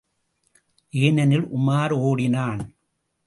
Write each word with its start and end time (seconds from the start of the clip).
ஏனெனில் 0.93 1.45
உமார் 1.57 1.91
ஓடினான். 1.91 2.61